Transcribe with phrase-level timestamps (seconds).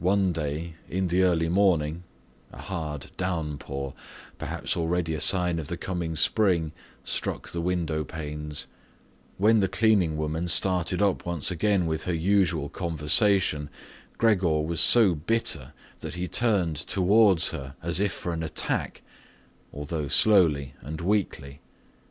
[0.00, 3.94] One day in the early morning—a hard downpour,
[4.36, 6.72] perhaps already a sign of the coming spring,
[7.04, 13.70] struck the window panes—when the cleaning woman started up once again with her usual conversation,
[14.18, 19.00] Gregor was so bitter that he turned towards her, as if for an attack,
[19.72, 21.60] although slowly and weakly.